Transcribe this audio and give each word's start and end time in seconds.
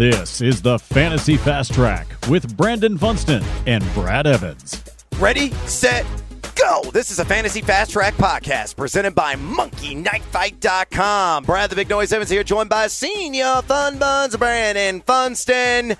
This 0.00 0.40
is 0.40 0.62
the 0.62 0.78
Fantasy 0.78 1.36
Fast 1.36 1.74
Track 1.74 2.06
with 2.30 2.56
Brandon 2.56 2.96
Funston 2.96 3.44
and 3.66 3.84
Brad 3.92 4.26
Evans. 4.26 4.82
Ready, 5.18 5.50
set, 5.66 6.06
go! 6.54 6.80
This 6.90 7.10
is 7.10 7.18
a 7.18 7.24
Fantasy 7.26 7.60
Fast 7.60 7.90
Track 7.90 8.14
podcast 8.14 8.76
presented 8.76 9.14
by 9.14 9.34
MonkeyKnifeFight.com. 9.34 11.44
Brad 11.44 11.68
the 11.68 11.76
Big 11.76 11.90
Noise 11.90 12.14
Evans 12.14 12.30
here, 12.30 12.42
joined 12.42 12.70
by 12.70 12.86
Senior 12.86 13.60
Fun 13.60 13.98
Buns 13.98 14.38
Brandon 14.38 15.02
Funston. 15.02 15.98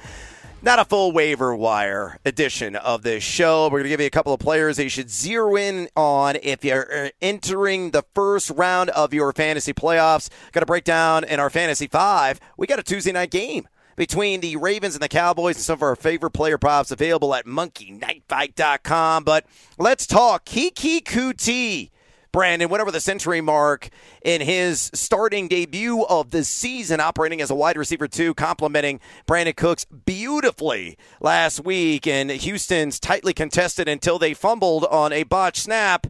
Not 0.62 0.79
a 0.79 0.87
full 0.87 1.12
waiver 1.12 1.55
wire 1.55 2.19
edition 2.25 2.77
of 2.77 3.03
this 3.03 3.23
show. 3.23 3.64
We're 3.64 3.80
going 3.80 3.82
to 3.82 3.91
give 3.91 4.01
you 4.01 4.07
a 4.07 4.11
couple 4.11 4.32
of 4.32 4.41
players 4.41 4.79
that 4.79 4.85
you 4.85 4.89
should 4.89 5.11
zero 5.11 5.57
in 5.57 5.91
on 5.95 6.37
if 6.43 6.64
you're 6.64 6.91
uh, 6.91 7.11
entering 7.21 7.91
the 7.91 8.05
first 8.14 8.48
round 8.48 8.89
of 8.89 9.12
your 9.12 9.35
fantasy 9.35 9.75
playoffs. 9.75 10.30
Got 10.53 10.61
to 10.61 10.67
break 10.67 10.85
down 10.85 11.25
in 11.25 11.39
our 11.39 11.51
Fantasy 11.51 11.87
Five. 11.87 12.41
We 12.57 12.67
got 12.67 12.78
a 12.78 12.82
Tuesday 12.82 13.12
night 13.12 13.30
game 13.30 13.69
between 13.97 14.41
the 14.41 14.57
Ravens 14.57 14.95
and 14.95 15.03
the 15.03 15.09
Cowboys 15.09 15.57
and 15.57 15.65
some 15.65 15.75
of 15.75 15.83
our 15.83 15.97
favorite 15.97 16.30
player 16.30 16.59
props 16.59 16.91
available 16.91 17.35
at 17.35 17.47
monkeyknifefight.com. 17.47 19.25
But 19.25 19.47
let's 19.79 20.07
talk 20.07 20.45
Keke 20.45 21.03
Coutee. 21.03 21.91
Brandon 22.33 22.69
went 22.69 22.80
over 22.80 22.93
the 22.93 23.01
century 23.01 23.41
mark 23.41 23.89
in 24.23 24.41
his 24.41 24.91
starting 24.95 25.49
debut 25.49 26.05
of 26.05 26.30
the 26.30 26.45
season, 26.45 27.01
operating 27.01 27.41
as 27.41 27.51
a 27.51 27.55
wide 27.55 27.77
receiver 27.77 28.07
two, 28.07 28.35
complementing 28.35 29.01
Brandin 29.27 29.57
Cooks 29.57 29.85
beautifully 29.85 30.97
last 31.21 31.65
week. 31.65 32.07
And 32.07 32.30
Houston's 32.30 33.01
tightly 33.01 33.35
contested 33.35 33.88
until 33.88 34.19
they 34.19 34.35
fumbled 34.35 34.85
on 34.85 35.13
a 35.13 35.25
botch 35.25 35.59
snap 35.59 36.07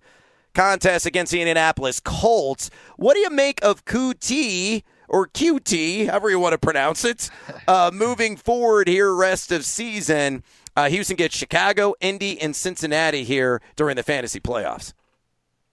contest 0.55 1.07
against 1.07 1.33
the 1.33 1.41
Indianapolis 1.41 2.01
Colts. 2.01 2.71
What 2.97 3.15
do 3.15 3.21
you 3.21 3.31
make 3.31 3.65
of 3.65 3.85
Coutee? 3.85 4.83
Or 5.11 5.27
QT, 5.27 6.07
however 6.07 6.31
you 6.31 6.39
want 6.39 6.53
to 6.53 6.59
pronounce 6.59 7.05
it, 7.05 7.31
uh, 7.67 7.91
moving 7.93 8.37
forward 8.37 8.87
here, 8.87 9.13
rest 9.13 9.51
of 9.51 9.65
season. 9.65 10.45
Uh, 10.77 10.89
Houston 10.89 11.17
gets 11.17 11.37
Chicago, 11.37 11.95
Indy, 12.01 12.41
and 12.41 12.55
Cincinnati 12.55 13.25
here 13.25 13.61
during 13.75 13.97
the 13.97 14.05
fantasy 14.05 14.39
playoffs. 14.39 14.93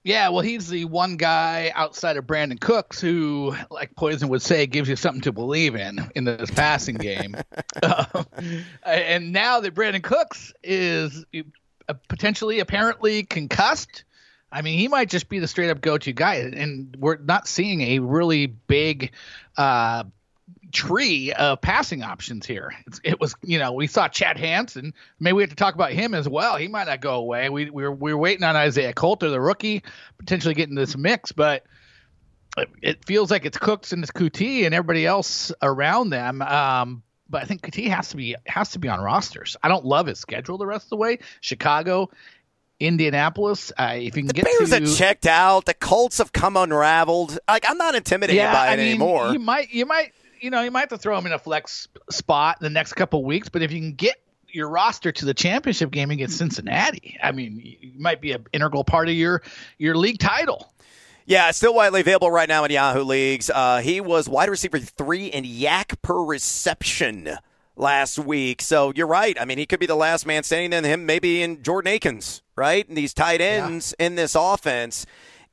Yeah, 0.03 0.29
well, 0.29 0.41
he's 0.41 0.69
the 0.69 0.85
one 0.85 1.17
guy 1.17 1.71
outside 1.75 2.17
of 2.17 2.25
Brandin 2.25 2.59
Cooks 2.59 2.99
who, 2.99 3.55
like 3.69 3.93
Poison 3.95 4.29
would 4.29 4.41
say, 4.41 4.65
gives 4.65 4.89
you 4.89 4.95
something 4.95 5.21
to 5.21 5.31
believe 5.31 5.75
in 5.75 5.99
in 6.15 6.23
this 6.23 6.49
passing 6.49 6.95
game. 6.95 7.35
uh, 7.83 8.23
and 8.83 9.33
now 9.33 9.59
that 9.59 9.75
Brandin 9.75 10.01
Cooks 10.01 10.53
is 10.63 11.25
uh, 11.89 11.93
potentially, 12.07 12.59
apparently 12.59 13.23
concussed, 13.23 14.03
I 14.51 14.61
mean, 14.61 14.79
he 14.79 14.87
might 14.87 15.09
just 15.09 15.29
be 15.29 15.39
the 15.39 15.47
straight 15.47 15.69
up 15.69 15.81
go 15.81 15.97
to 15.97 16.13
guy. 16.13 16.35
And 16.35 16.95
we're 16.99 17.17
not 17.17 17.47
seeing 17.47 17.81
a 17.81 17.99
really 17.99 18.45
big 18.45 19.11
uh, 19.57 20.05
tree 20.71 21.33
of 21.33 21.61
passing 21.61 22.03
options 22.03 22.45
here. 22.45 22.73
It's, 22.85 23.01
it 23.03 23.19
was, 23.19 23.35
you 23.43 23.59
know, 23.59 23.73
we 23.73 23.87
saw 23.87 24.07
Chad 24.07 24.37
Hansen. 24.37 24.93
Maybe 25.19 25.33
we 25.33 25.43
have 25.43 25.49
to 25.49 25.55
talk 25.55 25.75
about 25.75 25.91
him 25.91 26.13
as 26.13 26.29
well. 26.29 26.55
He 26.55 26.67
might 26.67 26.87
not 26.87 27.01
go 27.01 27.15
away. 27.15 27.49
We 27.49 27.69
we 27.69 27.83
are 27.83 27.91
we 27.91 28.11
are 28.11 28.17
waiting 28.17 28.43
on 28.43 28.55
Isaiah 28.55 28.93
Coulter, 28.93 29.29
the 29.29 29.41
rookie, 29.41 29.83
potentially 30.17 30.53
getting 30.53 30.75
this 30.75 30.95
mix, 30.95 31.31
but 31.31 31.63
it, 32.57 32.69
it 32.81 33.05
feels 33.05 33.29
like 33.31 33.45
it's 33.45 33.57
Cooks 33.57 33.91
and 33.91 34.03
it's 34.03 34.11
Coutee 34.11 34.65
and 34.65 34.73
everybody 34.73 35.05
else 35.05 35.51
around 35.61 36.09
them. 36.09 36.41
Um, 36.41 37.03
but 37.29 37.41
I 37.41 37.45
think 37.45 37.61
Coutee 37.61 37.89
has 37.89 38.09
to 38.09 38.17
be 38.17 38.35
has 38.45 38.71
to 38.71 38.79
be 38.79 38.87
on 38.87 39.01
rosters. 39.01 39.57
I 39.61 39.67
don't 39.67 39.85
love 39.85 40.07
his 40.07 40.19
schedule 40.19 40.57
the 40.57 40.65
rest 40.65 40.85
of 40.85 40.89
the 40.91 40.97
way. 40.97 41.19
Chicago, 41.41 42.09
Indianapolis. 42.79 43.71
Uh, 43.77 43.93
if 43.95 44.15
you 44.15 44.23
can 44.23 44.27
get 44.27 44.27
the 44.27 44.33
get 44.33 44.45
Bears 44.45 44.69
to, 44.69 44.79
have 44.79 44.97
checked 44.97 45.25
out. 45.25 45.65
The 45.65 45.73
Colts 45.73 46.19
have 46.19 46.31
come 46.31 46.57
unraveled. 46.57 47.37
Like 47.47 47.65
I'm 47.67 47.77
not 47.77 47.95
intimidated 47.95 48.37
yeah, 48.37 48.53
by 48.53 48.67
I 48.67 48.73
it 48.73 48.77
mean, 48.77 48.87
anymore. 48.89 49.31
You 49.31 49.39
might 49.39 49.71
you 49.71 49.85
might 49.85 50.13
you 50.39 50.49
know, 50.49 50.61
you 50.61 50.71
might 50.71 50.81
have 50.81 50.89
to 50.89 50.97
throw 50.97 51.17
him 51.17 51.25
in 51.25 51.33
a 51.33 51.39
flex 51.39 51.87
spot 52.09 52.57
in 52.59 52.63
the 52.63 52.69
next 52.69 52.93
couple 52.93 53.23
weeks, 53.23 53.49
but 53.49 53.61
if 53.61 53.71
you 53.71 53.79
can 53.79 53.93
get 53.93 54.17
your 54.49 54.69
roster 54.69 55.11
to 55.11 55.25
the 55.25 55.33
championship 55.33 55.91
game 55.91 56.11
against 56.11 56.37
Cincinnati, 56.37 57.17
I 57.21 57.31
mean, 57.31 57.59
you 57.63 57.99
might 57.99 58.21
be 58.21 58.31
an 58.31 58.45
integral 58.53 58.83
part 58.83 59.09
of 59.09 59.15
your 59.15 59.41
your 59.77 59.95
league 59.95 60.19
title. 60.19 60.71
Yeah, 61.25 61.51
still 61.51 61.73
widely 61.73 62.01
available 62.01 62.31
right 62.31 62.47
now 62.47 62.63
in 62.63 62.71
Yahoo 62.71 63.03
leagues. 63.03 63.49
Uh, 63.49 63.79
he 63.79 63.99
was 63.99 64.29
wide 64.29 64.49
receiver 64.49 64.79
three 64.79 65.25
in 65.25 65.43
YAC 65.43 66.01
per 66.01 66.23
reception 66.23 67.37
last 67.77 68.19
week. 68.19 68.61
So 68.61 68.91
you're 68.95 69.07
right. 69.07 69.39
I 69.39 69.45
mean, 69.45 69.57
he 69.57 69.65
could 69.65 69.79
be 69.79 69.85
the 69.85 69.95
last 69.95 70.25
man 70.25 70.43
standing. 70.43 70.71
Then 70.71 70.83
him 70.83 71.05
maybe 71.05 71.41
in 71.41 71.63
Jordan 71.63 71.93
Akins, 71.93 72.41
right? 72.55 72.87
And 72.87 72.97
these 72.97 73.13
tight 73.13 73.41
ends 73.41 73.95
yeah. 73.99 74.07
in 74.07 74.15
this 74.15 74.35
offense. 74.35 75.05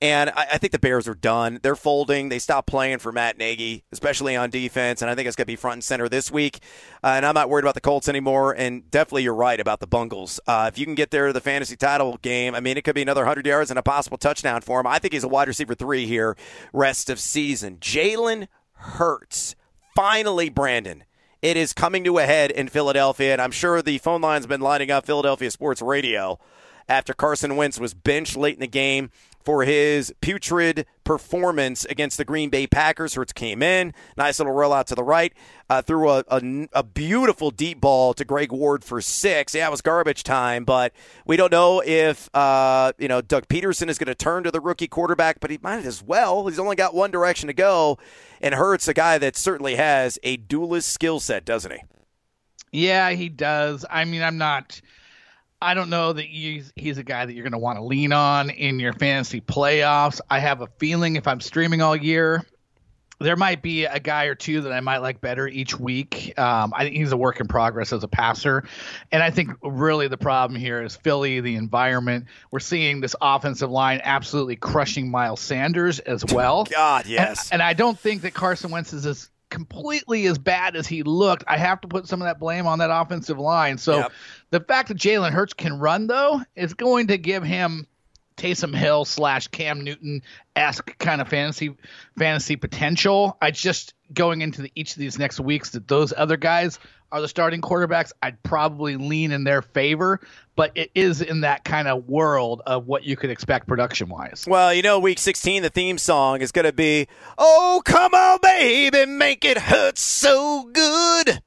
And 0.03 0.31
I, 0.31 0.47
I, 0.53 0.59
think 0.59 0.73
the 0.73 0.79
Bears 0.79 1.07
are 1.07 1.15
done. 1.15 1.61
They're 1.63 1.77
folding. 1.77 2.29
They 2.29 2.39
stopped 2.39 2.69
playing 2.69 2.99
for 2.99 3.13
Matt 3.13 3.39
Nagy, 3.39 3.84
especially 3.93 4.37
on 4.37 4.51
defense. 4.51 5.01
And 5.01 5.11
I 5.11 5.15
think 5.15 5.29
it's 5.29 5.37
going 5.37 5.45
to 5.45 5.53
be 5.53 5.57
front 5.57 5.75
and 5.75 5.84
center 5.84 6.09
this 6.09 6.31
week. 6.31 6.59
Uh, 7.03 7.15
and 7.17 7.25
I'm 7.25 7.34
not 7.34 7.49
worried 7.49 7.65
about 7.65 7.75
the 7.75 7.81
Colts 7.81 8.09
anymore. 8.09 8.53
And 8.53 8.91
definitely, 8.91 9.23
you're 9.23 9.34
right 9.34 9.59
about 9.59 9.81
the 9.81 9.87
Bungles. 9.87 10.41
Uh, 10.47 10.69
if 10.71 10.79
you 10.79 10.84
can 10.84 10.95
get 10.95 11.11
there 11.11 11.29
to 11.29 11.33
the 11.33 11.41
fantasy 11.41 11.77
title 11.77 12.19
game, 12.21 12.55
I 12.55 12.61
mean, 12.61 12.77
it 12.77 12.84
could 12.84 12.95
be 12.95 13.03
another 13.03 13.23
100 13.23 13.47
yards 13.47 13.71
and 13.71 13.79
a 13.79 13.83
possible 13.83 14.19
touchdown 14.19 14.61
for 14.61 14.81
him. 14.81 14.87
I 14.87 14.99
think 14.99 15.15
he's 15.15 15.25
a 15.25 15.29
wide 15.29 15.49
receiver 15.49 15.75
three 15.75 16.07
here, 16.07 16.37
rest 16.73 17.09
of 17.09 17.19
season. 17.19 17.79
Jalen 17.79 18.49
Hurts. 18.73 19.55
Finally, 19.95 20.51
Brandon. 20.51 21.05
It 21.44 21.59
is 21.59 21.75
coming 21.75 22.05
to 22.05 22.16
a 22.16 22.22
head 22.22 22.50
in 22.50 22.69
Philadelphia. 22.69 23.34
And 23.34 23.43
I'm 23.43 23.50
sure 23.50 23.82
the 23.82 23.99
phone 23.99 24.22
line's 24.22 24.47
been 24.47 24.62
lining 24.62 24.91
up 24.91 25.05
Philadelphia 25.05 25.50
Sports 25.50 25.82
Radio 25.82 26.38
after 26.88 27.12
Carson 27.12 27.56
Wentz 27.56 27.78
was 27.78 27.93
benched 27.93 28.34
late 28.34 28.55
in 28.55 28.60
the 28.60 28.66
game 28.66 29.10
for 29.43 29.65
his 29.65 30.10
putrid 30.22 30.87
performance 31.04 31.84
against 31.84 32.16
the 32.16 32.25
Green 32.25 32.50
Bay 32.50 32.66
Packers. 32.66 33.15
Hurts 33.15 33.32
came 33.32 33.62
in, 33.62 33.94
nice 34.16 34.38
little 34.38 34.54
rollout 34.54 34.87
to 34.87 34.94
the 34.94 35.04
right, 35.04 35.32
uh, 35.70 35.82
threw 35.82 36.10
a, 36.10 36.25
a, 36.28 36.69
a, 36.72 36.82
beautiful 36.82 37.50
deep 37.50 37.81
ball 37.81 38.15
to 38.15 38.25
Greg 38.25 38.53
Ward 38.53 38.84
for 38.84 39.00
six. 39.00 39.54
Yeah, 39.54 39.69
it 39.69 39.70
was 39.70 39.81
garbage 39.81 40.22
time, 40.22 40.65
but 40.65 40.92
we 41.26 41.37
don't 41.37 41.53
know 41.53 41.82
if 41.84 42.28
uh, 42.34 42.92
you 42.98 43.09
know 43.09 43.20
Doug 43.20 43.48
Pederson 43.48 43.88
is 43.88 43.98
going 43.98 44.09
to 44.09 44.15
turn 44.15 44.44
to 44.44 44.50
the 44.50 44.60
rookie 44.60 44.88
quarterback, 44.88 45.41
but 45.41 45.50
he 45.50 45.59
might 45.62 45.84
as 45.84 46.03
well. 46.03 46.47
He's 46.47 46.59
only 46.59 46.76
got 46.76 46.94
one 46.94 47.10
direction 47.10 47.47
to 47.47 47.54
go, 47.54 47.98
and 48.41 48.54
Hurts 48.54 48.88
a 48.88 48.94
guy 48.94 49.19
that 49.19 49.36
certainly 49.36 49.76
has 49.76 50.19
a 50.22 50.36
duelist 50.36 50.91
skill 50.91 51.21
set, 51.21 51.44
doesn't 51.44 51.72
he? 51.72 51.78
Yeah, 52.72 53.10
he 53.10 53.28
does. 53.28 53.84
I 53.88 54.04
mean, 54.04 54.22
I'm 54.22 54.36
not. 54.36 54.81
I 55.65 55.73
don't 55.73 55.89
know 55.89 56.13
that 56.13 56.27
he's 56.27 56.73
he's 56.77 56.99
a 56.99 57.03
guy 57.03 57.25
that 57.25 57.33
you're 57.33 57.43
going 57.43 57.53
to 57.53 57.59
want 57.59 57.79
to 57.79 57.85
lean 57.85 58.13
on 58.13 58.51
in 58.51 58.79
your 58.79 58.93
fantasy 58.93 59.41
playoffs. 59.41 60.21
I 60.29 60.39
have 60.39 60.61
a 60.61 60.67
feeling 60.79 61.17
if 61.17 61.27
I'm 61.27 61.41
streaming 61.41 61.81
all 61.81 61.97
year, 61.97 62.45
there 63.19 63.35
might 63.35 63.63
be 63.63 63.87
a 63.87 63.99
guy 63.99 64.25
or 64.25 64.35
two 64.35 64.61
that 64.61 64.73
I 64.73 64.81
might 64.81 64.99
like 64.99 65.23
better 65.23 65.49
each 65.49 65.81
week. 65.81 66.39
Um, 66.39 66.75
I 66.77 66.85
think 66.85 66.97
he's 66.97 67.13
a 67.13 67.17
work 67.17 67.41
in 67.41 67.49
progress 67.49 67.95
as 67.95 68.05
a 68.05 68.09
passer, 68.09 68.65
and 69.11 69.23
I 69.23 69.31
think 69.31 69.53
really 69.63 70.07
the 70.07 70.19
problem 70.19 70.61
here 70.61 70.83
is 70.83 70.97
Philly, 70.97 71.41
the 71.41 71.57
environment. 71.57 72.27
We're 72.51 72.61
seeing 72.61 73.01
this 73.01 73.17
offensive 73.23 73.71
line 73.71 74.03
absolutely 74.05 74.57
crushing 74.57 75.11
Miles 75.11 75.41
Sanders 75.41 75.99
as 75.99 76.27
well. 76.27 76.65
God, 76.65 77.07
yes. 77.07 77.51
And, 77.51 77.55
and 77.55 77.63
I 77.63 77.73
don't 77.73 77.99
think 77.99 78.23
that 78.23 78.35
Carson 78.35 78.71
Wentz 78.71 78.93
is 78.93 79.07
as 79.07 79.31
completely 79.54 80.26
as 80.26 80.37
bad 80.37 80.75
as 80.75 80.87
he 80.87 81.04
looked. 81.04 81.44
I 81.47 81.56
have 81.56 81.81
to 81.82 81.88
put 81.88 82.09
some 82.09 82.20
of 82.20 82.26
that 82.26 82.41
blame 82.41 82.66
on 82.66 82.81
that 82.81 82.91
offensive 82.91 83.38
line. 83.38 83.78
So 83.78 83.98
yep. 83.98 84.12
the 84.50 84.59
fact 84.59 84.88
that 84.88 84.98
Jalen 84.98 85.31
Hurts 85.31 85.54
can 85.54 85.78
run 85.78 86.09
though 86.09 86.42
is 86.56 86.75
going 86.75 87.06
to 87.06 87.16
give 87.16 87.44
him 87.44 87.87
Taysom 88.37 88.75
Hill 88.75 89.05
slash 89.05 89.49
Cam 89.49 89.83
Newton 89.83 90.22
esque 90.56 90.97
kind 90.99 91.21
of 91.21 91.28
fantasy 91.28 91.75
fantasy 92.19 92.56
potential. 92.56 93.37
I 93.41 93.50
just 93.50 93.95
going 94.12 94.43
into 94.43 94.62
the, 94.62 94.72
each 94.75 94.93
of 94.93 94.99
these 94.99 95.19
next 95.19 95.41
weeks 95.41 95.71
that 95.71 95.89
those 95.89 96.12
other 96.17 96.37
guys 96.37 96.78
are 97.15 97.21
the 97.21 97.28
starting 97.28 97.61
quarterbacks. 97.61 98.11
I'd 98.22 98.43
probably 98.43 98.97
lean 98.97 99.31
in 99.31 99.45
their 99.45 99.62
favor, 99.62 100.21
but 100.56 100.72
it 100.75 100.91
is 100.97 101.22
in 101.22 101.43
that 101.43 101.65
kind 101.65 101.87
of 101.87 102.09
world 102.09 102.61
of 102.67 102.87
what 102.89 103.05
you 103.05 103.17
could 103.17 103.31
expect 103.31 103.69
production 103.69 104.09
wise. 104.09 104.45
Well, 104.49 104.75
you 104.75 104.83
know, 104.83 104.99
week 104.99 105.21
16, 105.21 105.62
the 105.62 105.71
theme 105.71 105.97
song 105.97 106.41
is 106.41 106.51
going 106.51 106.65
to 106.65 106.72
be, 106.72 107.06
Oh, 107.39 107.83
come 107.84 108.15
on, 108.15 108.41
baby, 108.43 109.06
make 109.06 109.45
it 109.45 109.59
hurt 109.59 109.97
so 109.97 110.69
good. 110.72 111.41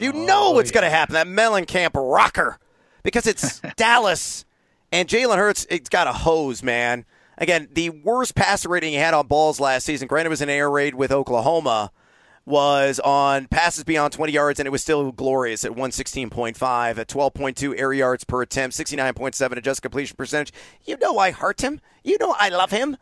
You 0.00 0.12
oh, 0.12 0.24
know 0.24 0.50
what's 0.50 0.70
yeah. 0.70 0.80
going 0.80 0.90
to 0.90 0.96
happen, 0.96 1.14
that 1.14 1.28
Mellencamp 1.28 1.92
rocker, 1.94 2.58
because 3.04 3.26
it's 3.28 3.60
Dallas 3.76 4.44
and 4.92 5.08
Jalen 5.08 5.36
Hurts, 5.36 5.66
it's 5.70 5.88
got 5.88 6.06
a 6.06 6.12
hose, 6.12 6.62
man. 6.62 7.04
Again, 7.38 7.68
the 7.72 7.90
worst 7.90 8.34
passer 8.34 8.68
rating 8.68 8.92
he 8.92 8.96
had 8.96 9.14
on 9.14 9.26
balls 9.26 9.60
last 9.60 9.84
season, 9.84 10.08
granted, 10.08 10.28
it 10.28 10.30
was 10.30 10.40
an 10.40 10.48
air 10.48 10.70
raid 10.70 10.94
with 10.94 11.12
Oklahoma, 11.12 11.92
was 12.46 12.98
on 13.00 13.46
passes 13.48 13.84
beyond 13.84 14.12
20 14.12 14.32
yards, 14.32 14.58
and 14.58 14.66
it 14.66 14.70
was 14.70 14.80
still 14.80 15.12
glorious 15.12 15.64
at 15.64 15.72
116.5, 15.72 16.98
at 16.98 17.08
12.2 17.08 17.78
air 17.78 17.92
yards 17.92 18.24
per 18.24 18.40
attempt, 18.40 18.76
69.7 18.76 19.56
adjusted 19.56 19.82
completion 19.82 20.16
percentage. 20.16 20.52
You 20.84 20.96
know 20.98 21.18
I 21.18 21.30
heart 21.30 21.60
him. 21.60 21.80
You 22.04 22.16
know 22.18 22.34
I 22.38 22.48
love 22.48 22.70
him. 22.70 22.96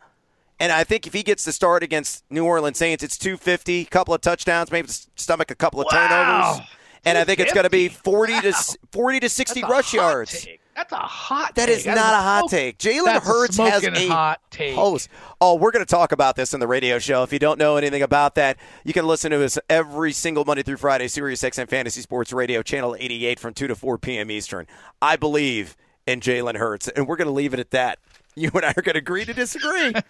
And 0.59 0.71
I 0.71 0.83
think 0.83 1.05
if 1.05 1.13
he 1.13 1.21
gets 1.21 1.43
the 1.43 1.51
start 1.51 1.83
against 1.83 2.23
New 2.29 2.45
Orleans 2.45 2.77
Saints, 2.77 3.03
it's 3.03 3.17
250, 3.17 3.81
a 3.81 3.85
couple 3.85 4.13
of 4.13 4.21
touchdowns, 4.21 4.71
maybe 4.71 4.87
stomach 4.89 5.51
a 5.51 5.55
couple 5.55 5.81
of 5.81 5.87
wow. 5.91 6.07
turnovers. 6.07 6.67
And 7.03 7.17
I 7.17 7.23
think 7.23 7.39
it's 7.39 7.53
going 7.53 7.65
to 7.65 7.69
be 7.69 7.87
40 7.89 8.33
wow. 8.33 8.41
to 8.41 8.77
40 8.91 9.19
to 9.21 9.29
60 9.29 9.63
rush 9.63 9.93
yards. 9.93 10.43
Take. 10.43 10.59
That's 10.75 10.91
a 10.91 10.97
hot. 10.97 11.55
That 11.55 11.67
take. 11.67 11.77
is 11.77 11.83
That's 11.85 11.95
not 11.99 12.13
a 12.13 12.17
hot 12.21 12.39
smoke- 12.41 12.51
take. 12.51 12.77
Jalen 12.79 13.15
a 13.15 13.19
Hurts 13.21 13.57
has 13.57 13.83
a 13.83 14.07
hot 14.07 14.41
take. 14.51 14.75
host. 14.75 15.07
Oh, 15.39 15.55
we're 15.55 15.71
going 15.71 15.85
to 15.85 15.89
talk 15.89 16.11
about 16.11 16.35
this 16.35 16.53
in 16.53 16.59
the 16.59 16.67
radio 16.67 16.99
show. 16.99 17.23
If 17.23 17.31
you 17.31 17.39
don't 17.39 17.57
know 17.57 17.77
anything 17.77 18.01
about 18.01 18.35
that, 18.35 18.57
you 18.83 18.91
can 18.91 19.07
listen 19.07 19.31
to 19.31 19.43
us 19.43 19.57
every 19.69 20.11
single 20.11 20.43
Monday 20.43 20.63
through 20.63 20.77
Friday, 20.77 21.07
Sirius 21.07 21.41
XM 21.43 21.69
Fantasy 21.69 22.01
Sports 22.01 22.33
Radio, 22.33 22.61
channel 22.61 22.95
88 22.99 23.39
from 23.39 23.53
2 23.53 23.67
to 23.67 23.75
4 23.75 23.97
p.m. 23.97 24.29
Eastern. 24.29 24.67
I 25.01 25.15
believe 25.15 25.77
in 26.05 26.19
Jalen 26.19 26.57
Hurts, 26.57 26.87
and 26.89 27.07
we're 27.07 27.15
going 27.15 27.27
to 27.27 27.33
leave 27.33 27.53
it 27.53 27.59
at 27.61 27.71
that. 27.71 27.99
You 28.35 28.51
and 28.53 28.65
I 28.65 28.71
are 28.75 28.81
going 28.81 28.93
to 28.95 28.99
agree 28.99 29.23
to 29.23 29.33
disagree. 29.33 29.93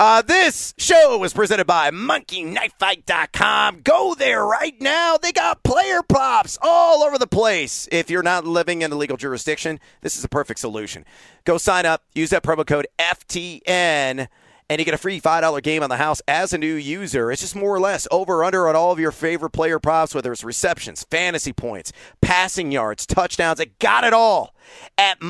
Uh, 0.00 0.22
this 0.22 0.74
show 0.76 1.16
was 1.18 1.32
presented 1.32 1.68
by 1.68 1.88
MonkeyKnifeFight.com. 1.92 3.82
Go 3.82 4.16
there 4.16 4.44
right 4.44 4.74
now. 4.80 5.16
They 5.16 5.30
got 5.30 5.62
player 5.62 6.02
props 6.02 6.58
all 6.60 7.04
over 7.04 7.16
the 7.16 7.28
place. 7.28 7.88
If 7.92 8.10
you're 8.10 8.24
not 8.24 8.44
living 8.44 8.82
in 8.82 8.90
a 8.90 8.96
legal 8.96 9.16
jurisdiction, 9.16 9.78
this 10.00 10.16
is 10.16 10.24
a 10.24 10.28
perfect 10.28 10.58
solution. 10.58 11.04
Go 11.44 11.58
sign 11.58 11.86
up, 11.86 12.02
use 12.12 12.30
that 12.30 12.42
promo 12.42 12.66
code 12.66 12.88
FTN, 12.98 14.26
and 14.68 14.78
you 14.80 14.84
get 14.84 14.94
a 14.94 14.98
free 14.98 15.20
$5 15.20 15.62
game 15.62 15.84
on 15.84 15.90
the 15.90 15.96
house 15.96 16.20
as 16.26 16.52
a 16.52 16.58
new 16.58 16.74
user. 16.74 17.30
It's 17.30 17.42
just 17.42 17.54
more 17.54 17.72
or 17.72 17.80
less 17.80 18.08
over 18.10 18.42
under 18.42 18.66
on 18.66 18.74
all 18.74 18.90
of 18.90 18.98
your 18.98 19.12
favorite 19.12 19.50
player 19.50 19.78
props, 19.78 20.12
whether 20.12 20.32
it's 20.32 20.42
receptions, 20.42 21.06
fantasy 21.08 21.52
points, 21.52 21.92
passing 22.20 22.72
yards, 22.72 23.06
touchdowns. 23.06 23.60
It 23.60 23.78
got 23.78 24.02
it 24.02 24.12
all 24.12 24.56
at 24.98 25.22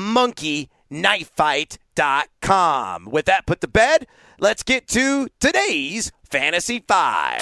MonkeyKnifeFight.com. 0.91 3.05
With 3.05 3.25
that 3.25 3.45
put 3.45 3.61
to 3.61 3.67
bed, 3.67 4.07
let's 4.39 4.63
get 4.63 4.87
to 4.89 5.27
today's 5.39 6.11
Fantasy 6.29 6.83
Five. 6.87 7.41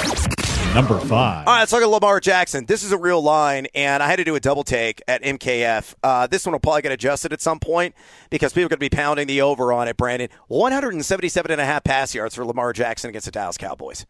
Number 0.74 1.00
five. 1.00 1.48
All 1.48 1.54
right, 1.54 1.60
let's 1.60 1.72
look 1.72 1.84
at 1.84 1.90
Lamar 1.90 2.20
Jackson. 2.20 2.66
This 2.66 2.84
is 2.84 2.92
a 2.92 2.98
real 2.98 3.22
line, 3.22 3.68
and 3.76 4.02
I 4.02 4.08
had 4.08 4.16
to 4.16 4.24
do 4.24 4.34
a 4.36 4.40
double 4.40 4.64
take 4.64 5.04
at 5.08 5.22
MKF. 5.22 5.94
Uh, 6.02 6.26
this 6.26 6.48
one 6.48 6.54
will 6.54 6.60
probably 6.60 6.82
get 6.82 6.92
adjusted 6.92 7.32
at 7.32 7.42
some 7.42 7.60
point 7.60 7.94
because 8.32 8.54
people 8.54 8.66
are 8.66 8.70
going 8.70 8.78
to 8.80 8.80
be 8.80 8.90
pounding 8.90 9.28
the 9.28 9.42
over 9.44 9.72
on 9.72 9.88
it, 9.88 9.98
Brandon. 9.98 10.30
177 10.48 11.52
and 11.52 11.62
a 11.62 11.66
half 11.66 11.84
pass 11.84 12.16
yards 12.16 12.34
for 12.34 12.44
Lamar 12.44 12.74
Jackson 12.74 13.10
against 13.10 13.26
the 13.26 13.32
Dallas 13.32 13.56
Cowboys. 13.58 14.08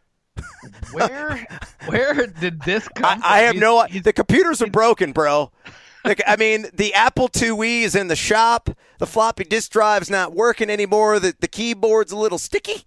Where 0.93 1.45
where 1.87 2.27
did 2.27 2.61
this 2.61 2.87
come? 2.95 3.05
I, 3.05 3.13
from? 3.15 3.21
I 3.25 3.37
have 3.39 3.53
He's- 3.55 3.61
no. 3.61 3.83
he's- 3.83 4.03
The 4.03 4.13
computers 4.13 4.61
are 4.61 4.67
broken, 4.67 5.11
bro. 5.11 5.51
Like, 6.03 6.21
I 6.27 6.35
mean, 6.35 6.67
the 6.73 6.93
Apple 6.93 7.29
IIe 7.29 7.83
is 7.83 7.95
in 7.95 8.07
the 8.07 8.15
shop. 8.15 8.69
The 8.99 9.07
floppy 9.07 9.43
disk 9.45 9.71
drive's 9.71 10.09
not 10.09 10.33
working 10.33 10.69
anymore. 10.69 11.19
The 11.19 11.33
the 11.39 11.47
keyboard's 11.47 12.11
a 12.11 12.17
little 12.17 12.37
sticky. 12.37 12.85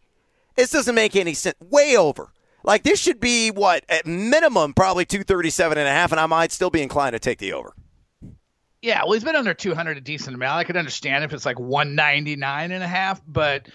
This 0.54 0.70
doesn't 0.70 0.94
make 0.94 1.16
any 1.16 1.34
sense. 1.34 1.56
Way 1.60 1.96
over. 1.96 2.30
Like 2.64 2.82
this 2.82 3.00
should 3.00 3.20
be 3.20 3.50
what 3.50 3.84
at 3.88 4.06
minimum 4.06 4.74
probably 4.74 5.04
237 5.04 5.78
and 5.78 5.86
a 5.86 5.90
half 5.90 6.10
and 6.10 6.20
I 6.20 6.26
might 6.26 6.52
still 6.52 6.70
be 6.70 6.82
inclined 6.82 7.12
to 7.12 7.18
take 7.18 7.38
the 7.38 7.52
over. 7.52 7.74
Yeah, 8.82 9.02
well, 9.04 9.12
he's 9.12 9.24
been 9.24 9.36
under 9.36 9.54
200 9.54 9.96
a 9.96 10.00
decent 10.00 10.34
amount. 10.34 10.58
I 10.58 10.64
could 10.64 10.76
understand 10.76 11.24
if 11.24 11.32
it's 11.32 11.46
like 11.46 11.58
199 11.58 12.70
and 12.70 12.84
a 12.84 12.86
half, 12.86 13.20
but 13.26 13.68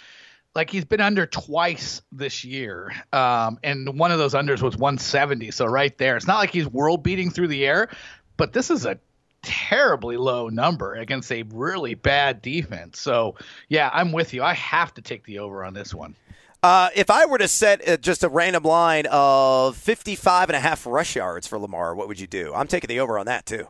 like 0.56 0.70
he's 0.70 0.86
been 0.86 1.02
under 1.02 1.26
twice 1.26 2.02
this 2.12 2.44
year. 2.44 2.92
Um, 3.12 3.60
and 3.64 3.98
one 3.98 4.12
of 4.12 4.20
those 4.20 4.34
unders 4.34 4.62
was 4.62 4.78
170. 4.78 5.52
So 5.52 5.66
right 5.66 5.98
there, 5.98 6.18
it's 6.18 6.28
not 6.28 6.38
like 6.38 6.52
he's 6.52 6.68
world 6.68 7.04
beating 7.04 7.30
through 7.30 7.48
the 7.48 7.66
air, 7.66 7.90
but 8.38 8.54
this 8.54 8.70
is 8.70 8.86
a 8.86 9.00
terribly 9.44 10.18
low 10.18 10.50
number 10.50 10.94
against 10.96 11.32
a 11.32 11.44
really 11.44 11.94
bad 11.94 12.42
defense. 12.42 13.00
So 13.00 13.36
yeah, 13.70 13.90
I'm 13.94 14.12
with 14.12 14.34
you. 14.34 14.44
I 14.44 14.54
have 14.54 14.94
to 14.96 15.02
take 15.02 15.26
the 15.26 15.40
over 15.40 15.64
on 15.64 15.74
this 15.74 15.94
one. 15.94 16.16
Uh, 16.64 16.90
if 16.96 17.10
I 17.10 17.26
were 17.26 17.40
to 17.40 17.48
set 17.48 17.88
uh, 17.88 17.98
just 17.98 18.24
a 18.24 18.30
random 18.30 18.64
line 18.64 19.08
of 19.10 19.76
55 19.78 20.50
and 20.50 20.56
a 20.56 20.60
half 20.60 20.86
rush 20.86 21.16
yards 21.16 21.48
for 21.48 21.58
Lamar, 21.58 21.96
what 21.96 22.08
would 22.08 22.20
you 22.20 22.28
do? 22.28 22.54
I'm 22.54 22.68
taking 22.68 22.88
the 22.88 23.00
over 23.00 23.18
on 23.18 23.26
that 23.26 23.48
too. 23.48 23.68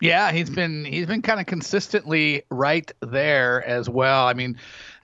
Yeah, 0.00 0.30
he's 0.30 0.48
been 0.48 0.84
he's 0.84 1.06
been 1.06 1.22
kind 1.22 1.40
of 1.40 1.46
consistently 1.46 2.44
right 2.50 2.90
there 3.00 3.66
as 3.66 3.90
well. 3.90 4.26
I 4.26 4.32
mean, 4.32 4.56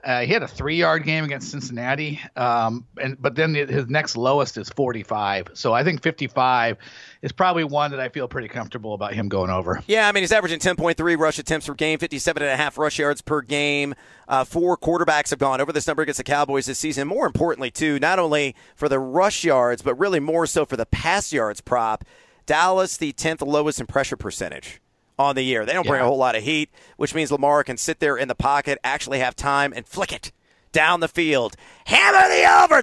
uh, 0.04 0.20
he 0.20 0.32
had 0.32 0.42
a 0.42 0.48
three 0.48 0.76
yard 0.76 1.04
game 1.04 1.24
against 1.24 1.50
Cincinnati, 1.50 2.20
um, 2.36 2.86
and 3.00 3.20
but 3.20 3.34
then 3.34 3.54
his 3.54 3.88
next 3.88 4.16
lowest 4.16 4.58
is 4.58 4.68
45. 4.68 5.48
So 5.54 5.72
I 5.72 5.82
think 5.82 6.02
55 6.02 6.76
is 7.22 7.32
probably 7.32 7.64
one 7.64 7.90
that 7.90 8.00
I 8.00 8.08
feel 8.10 8.28
pretty 8.28 8.48
comfortable 8.48 8.94
about 8.94 9.14
him 9.14 9.28
going 9.28 9.50
over. 9.50 9.82
Yeah, 9.86 10.08
I 10.08 10.12
mean, 10.12 10.22
he's 10.22 10.32
averaging 10.32 10.58
10.3 10.58 11.18
rush 11.18 11.38
attempts 11.38 11.66
per 11.66 11.74
game, 11.74 11.98
57 11.98 12.42
and 12.42 12.52
a 12.52 12.56
half 12.56 12.76
rush 12.76 12.98
yards 12.98 13.22
per 13.22 13.40
game. 13.40 13.94
Uh, 14.28 14.44
four 14.44 14.76
quarterbacks 14.76 15.30
have 15.30 15.38
gone 15.38 15.60
over 15.60 15.72
this 15.72 15.86
number 15.86 16.02
against 16.02 16.18
the 16.18 16.24
Cowboys 16.24 16.66
this 16.66 16.78
season. 16.78 17.08
More 17.08 17.26
importantly, 17.26 17.70
too, 17.70 17.98
not 17.98 18.18
only 18.18 18.54
for 18.74 18.88
the 18.88 18.98
rush 18.98 19.42
yards, 19.42 19.80
but 19.82 19.94
really 19.98 20.20
more 20.20 20.46
so 20.46 20.66
for 20.66 20.76
the 20.76 20.86
pass 20.86 21.32
yards 21.32 21.60
prop. 21.60 22.04
Dallas, 22.46 22.98
the 22.98 23.14
10th 23.14 23.46
lowest 23.46 23.80
in 23.80 23.86
pressure 23.86 24.16
percentage 24.16 24.82
on 25.18 25.34
the 25.36 25.42
year. 25.42 25.64
They 25.64 25.72
don't 25.72 25.86
bring 25.86 26.00
Yeah. 26.00 26.06
a 26.06 26.08
whole 26.08 26.18
lot 26.18 26.36
of 26.36 26.42
heat, 26.42 26.70
which 26.96 27.14
means 27.14 27.30
Lamar 27.30 27.62
can 27.64 27.76
sit 27.76 28.00
there 28.00 28.16
in 28.16 28.28
the 28.28 28.34
pocket, 28.34 28.78
actually 28.84 29.18
have 29.20 29.36
time, 29.36 29.72
and 29.74 29.86
flick 29.86 30.12
it 30.12 30.32
down 30.72 31.00
the 31.00 31.08
field. 31.08 31.54
Hammer 31.86 32.28
the 32.28 32.44
over 32.62 32.82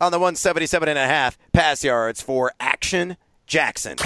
on 0.00 0.12
the 0.12 0.18
177 0.18 0.88
and 0.88 0.98
a 0.98 1.06
half 1.06 1.36
pass 1.52 1.82
yards 1.82 2.20
for 2.22 2.52
Action 2.60 3.16
Jackson. 3.46 3.96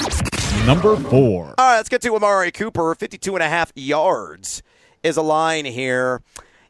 Number 0.67 0.97
four. 0.97 1.55
All 1.59 1.67
right, 1.67 1.77
let's 1.77 1.89
get 1.89 2.03
to 2.03 2.15
Amari 2.15 2.51
Cooper. 2.53 2.95
52 2.95 3.35
and 3.37 3.43
a 3.43 3.49
half 3.49 3.73
yards 3.75 4.63
is 5.03 5.17
a 5.17 5.23
line 5.23 5.65
here. 5.65 6.23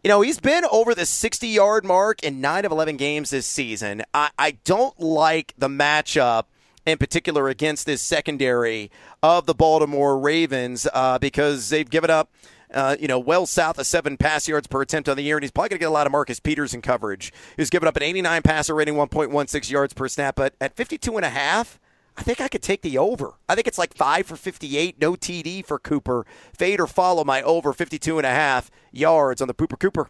You 0.03 0.09
know, 0.09 0.21
he's 0.23 0.41
been 0.41 0.65
over 0.73 0.95
the 0.95 1.07
60 1.07 1.47
yard 1.47 1.85
mark 1.85 2.23
in 2.25 2.41
9 2.41 2.65
of 2.65 2.73
11 2.73 2.97
games 2.97 3.31
this 3.31 3.47
season. 3.47 4.03
I, 4.13 4.31
I 4.39 4.53
don't 4.65 4.99
like 4.99 5.55
the 5.57 5.69
matchup 5.69 6.45
in 6.87 6.99
particular 6.99 7.49
against 7.49 7.87
this 7.87 8.03
secondary 8.03 8.91
of 9.23 9.47
the 9.47 9.55
Baltimore 9.55 10.19
Ravens 10.19 10.87
uh, 10.93 11.19
because 11.19 11.69
they've 11.69 11.89
given 11.89 12.11
up. 12.11 12.31
Uh, 12.75 12.97
you 12.99 13.07
know, 13.07 13.19
well 13.19 13.45
south 13.45 13.79
of 13.79 13.87
seven 13.87 14.17
pass 14.17 14.49
yards 14.49 14.67
per 14.67 14.81
attempt 14.81 15.07
on 15.07 15.15
the 15.15 15.23
year, 15.23 15.37
and 15.37 15.45
he's 15.45 15.51
probably 15.51 15.69
going 15.69 15.79
to 15.79 15.81
get 15.81 15.89
a 15.91 15.93
lot 15.93 16.07
of 16.07 16.11
Marcus 16.11 16.41
Peters 16.41 16.73
in 16.73 16.81
coverage, 16.81 17.31
who's 17.59 17.69
given 17.69 17.87
up 17.87 17.99
an 17.99 18.03
89 18.03 18.41
passer 18.41 18.75
rating, 18.75 18.95
1.16 18.95 19.71
yards 19.71 19.93
per 19.93 20.09
snap. 20.09 20.37
But 20.37 20.55
at 20.59 20.75
52 20.75 21.17
and 21.17 21.27
a 21.27 21.29
half, 21.29 21.79
I 22.17 22.23
think 22.23 22.41
I 22.41 22.49
could 22.49 22.63
take 22.63 22.81
the 22.81 22.97
over. 22.97 23.35
I 23.47 23.55
think 23.55 23.67
it's 23.67 23.77
like 23.77 23.95
5 23.95 24.27
for 24.27 24.37
58, 24.37 24.99
no 24.99 25.13
TD 25.13 25.67
for 25.67 25.79
Cooper. 25.79 26.25
Fade 26.57 26.81
or 26.81 26.87
follow 26.87 27.25
my 27.25 27.43
over 27.43 27.75
52 27.75 28.19
and 28.19 28.27
a 28.27 28.31
half 28.31 28.71
yards 28.91 29.43
on 29.43 29.49
the 29.49 29.55
Pooper 29.55 29.79
Cooper. 29.79 30.09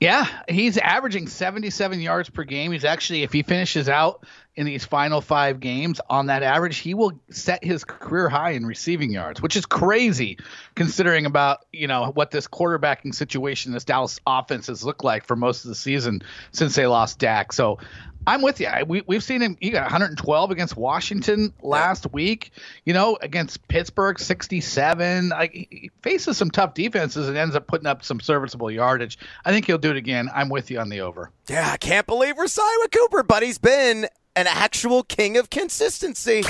Yeah, 0.00 0.28
he's 0.48 0.78
averaging 0.78 1.26
77 1.26 2.00
yards 2.00 2.30
per 2.30 2.44
game. 2.44 2.70
He's 2.70 2.84
actually, 2.84 3.24
if 3.24 3.32
he 3.32 3.42
finishes 3.42 3.88
out 3.88 4.24
in 4.58 4.66
these 4.66 4.84
final 4.84 5.20
five 5.20 5.60
games 5.60 6.00
on 6.10 6.26
that 6.26 6.42
average, 6.42 6.78
he 6.78 6.92
will 6.92 7.12
set 7.30 7.62
his 7.62 7.84
career 7.84 8.28
high 8.28 8.50
in 8.50 8.66
receiving 8.66 9.12
yards, 9.12 9.40
which 9.40 9.54
is 9.56 9.64
crazy 9.64 10.36
considering 10.74 11.24
about 11.26 11.64
you 11.72 11.86
know 11.86 12.10
what 12.14 12.30
this 12.32 12.48
quarterbacking 12.48 13.14
situation, 13.14 13.72
this 13.72 13.84
Dallas 13.84 14.18
offense 14.26 14.66
has 14.66 14.84
looked 14.84 15.04
like 15.04 15.24
for 15.24 15.36
most 15.36 15.64
of 15.64 15.68
the 15.68 15.74
season 15.76 16.22
since 16.52 16.74
they 16.74 16.86
lost 16.88 17.18
Dak. 17.20 17.52
So 17.52 17.78
I'm 18.26 18.42
with 18.42 18.60
you. 18.60 18.66
I- 18.66 18.82
We, 18.82 19.02
we've 19.06 19.22
seen 19.22 19.40
him. 19.40 19.56
He 19.60 19.70
got 19.70 19.82
112 19.84 20.50
against 20.50 20.76
Washington 20.76 21.54
last 21.62 22.12
week. 22.12 22.50
You 22.84 22.92
know, 22.92 23.16
against 23.22 23.66
Pittsburgh, 23.68 24.18
67. 24.18 25.28
Like 25.30 25.52
he 25.52 25.90
faces 26.02 26.36
some 26.36 26.50
tough 26.50 26.74
defenses 26.74 27.28
and 27.28 27.36
ends 27.38 27.54
up 27.54 27.66
putting 27.68 27.86
up 27.86 28.04
some 28.04 28.20
serviceable 28.20 28.70
yardage. 28.70 29.18
I 29.44 29.52
think 29.52 29.66
he'll 29.66 29.78
do 29.78 29.90
it 29.90 29.96
again. 29.96 30.28
I'm 30.34 30.48
with 30.48 30.70
you 30.70 30.78
on 30.80 30.88
the 30.88 31.00
over. 31.02 31.30
Yeah, 31.48 31.70
I 31.72 31.76
can't 31.78 32.06
believe 32.06 32.36
we're 32.36 32.48
signing 32.48 32.78
with 32.82 32.90
Cooper, 32.90 33.22
but 33.22 33.42
he's 33.42 33.58
been 33.58 34.06
an 34.38 34.46
actual 34.46 35.02
king 35.02 35.36
of 35.36 35.50
consistency. 35.50 36.44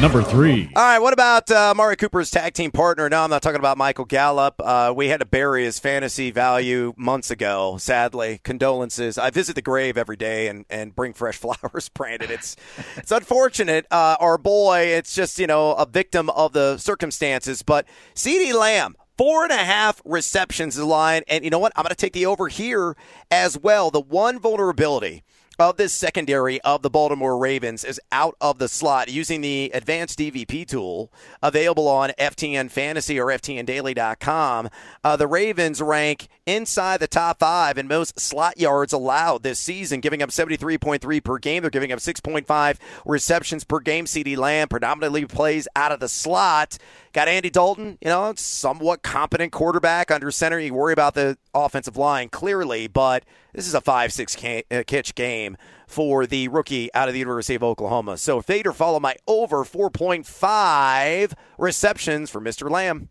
Number 0.00 0.22
three. 0.22 0.70
All 0.76 0.82
right, 0.82 1.00
what 1.00 1.12
about 1.12 1.50
uh, 1.50 1.74
Mari 1.76 1.96
Cooper's 1.96 2.30
tag 2.30 2.54
team 2.54 2.70
partner? 2.70 3.08
No, 3.08 3.24
I'm 3.24 3.30
not 3.30 3.42
talking 3.42 3.58
about 3.58 3.76
Michael 3.76 4.04
Gallup. 4.04 4.54
Uh, 4.60 4.92
we 4.94 5.08
had 5.08 5.18
to 5.18 5.26
bury 5.26 5.64
his 5.64 5.80
fantasy 5.80 6.30
value 6.30 6.94
months 6.96 7.32
ago, 7.32 7.78
sadly. 7.78 8.40
Condolences. 8.44 9.18
I 9.18 9.30
visit 9.30 9.56
the 9.56 9.62
grave 9.62 9.98
every 9.98 10.16
day 10.16 10.46
and, 10.46 10.66
and 10.70 10.94
bring 10.94 11.14
fresh 11.14 11.36
flowers, 11.38 11.88
Brandon. 11.88 12.30
It's 12.30 12.54
it's 12.96 13.10
unfortunate. 13.10 13.86
Uh, 13.90 14.16
our 14.20 14.38
boy, 14.38 14.82
it's 14.82 15.12
just, 15.12 15.40
you 15.40 15.48
know, 15.48 15.72
a 15.72 15.86
victim 15.86 16.30
of 16.30 16.52
the 16.52 16.76
circumstances. 16.78 17.62
But 17.62 17.86
CeeDee 18.14 18.54
Lamb, 18.54 18.94
Four 19.18 19.44
and 19.44 19.52
a 19.52 19.56
half 19.56 20.02
receptions 20.04 20.76
the 20.76 20.84
line. 20.84 21.22
And 21.26 21.42
you 21.42 21.48
know 21.48 21.58
what? 21.58 21.72
I'm 21.74 21.84
going 21.84 21.88
to 21.88 21.96
take 21.96 22.12
the 22.12 22.26
over 22.26 22.48
here 22.48 22.94
as 23.30 23.58
well. 23.58 23.90
The 23.90 24.00
one 24.00 24.38
vulnerability 24.38 25.24
of 25.58 25.76
this 25.76 25.92
secondary 25.92 26.60
of 26.62 26.82
the 26.82 26.90
Baltimore 26.90 27.38
Ravens 27.38 27.84
is 27.84 28.00
out 28.12 28.36
of 28.40 28.58
the 28.58 28.68
slot 28.68 29.08
using 29.08 29.40
the 29.40 29.70
advanced 29.72 30.18
DVP 30.18 30.66
tool 30.66 31.12
available 31.42 31.88
on 31.88 32.10
FTN 32.18 32.70
Fantasy 32.70 33.18
or 33.18 33.26
FTNDaily.com. 33.26 34.68
Uh, 35.02 35.16
the 35.16 35.26
Ravens 35.26 35.80
rank 35.80 36.28
inside 36.46 37.00
the 37.00 37.06
top 37.06 37.38
five 37.38 37.78
in 37.78 37.88
most 37.88 38.20
slot 38.20 38.58
yards 38.58 38.92
allowed 38.92 39.42
this 39.42 39.58
season, 39.58 40.00
giving 40.00 40.22
up 40.22 40.30
73.3 40.30 41.24
per 41.24 41.38
game. 41.38 41.62
They're 41.62 41.70
giving 41.70 41.92
up 41.92 41.98
6.5 41.98 42.76
receptions 43.04 43.64
per 43.64 43.80
game. 43.80 44.04
CeeDee 44.04 44.36
Lamb 44.36 44.68
predominantly 44.68 45.26
plays 45.26 45.66
out 45.74 45.92
of 45.92 46.00
the 46.00 46.08
slot. 46.08 46.78
Got 47.16 47.28
Andy 47.28 47.48
Dalton, 47.48 47.96
you 48.02 48.10
know, 48.10 48.34
somewhat 48.36 49.02
competent 49.02 49.50
quarterback 49.50 50.10
under 50.10 50.30
center. 50.30 50.60
You 50.60 50.74
worry 50.74 50.92
about 50.92 51.14
the 51.14 51.38
offensive 51.54 51.96
line 51.96 52.28
clearly, 52.28 52.88
but 52.88 53.24
this 53.54 53.66
is 53.66 53.72
a 53.72 53.80
5 53.80 54.12
6 54.12 54.36
uh, 54.44 54.82
catch 54.86 55.14
game 55.14 55.56
for 55.86 56.26
the 56.26 56.48
rookie 56.48 56.92
out 56.92 57.08
of 57.08 57.14
the 57.14 57.18
University 57.18 57.54
of 57.54 57.62
Oklahoma. 57.62 58.18
So 58.18 58.42
Fader 58.42 58.74
follow 58.74 59.00
my 59.00 59.16
over 59.26 59.64
4.5 59.64 61.32
receptions 61.56 62.28
for 62.28 62.42
Mr. 62.42 62.70
Lamb. 62.70 63.08